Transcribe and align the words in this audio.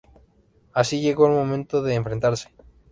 Así, 0.73 0.99
llegó 0.99 1.27
el 1.27 1.33
momento 1.33 1.83
de 1.83 1.93
enfrentarse. 1.93 2.49